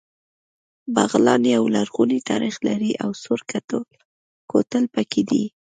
بغلان 0.95 1.41
يو 1.55 1.63
لرغونی 1.75 2.19
تاریخ 2.29 2.55
لري 2.67 2.91
او 3.03 3.09
سور 3.23 3.39
کوتل 4.51 4.83
پکې 4.93 5.21
دی 5.29 5.43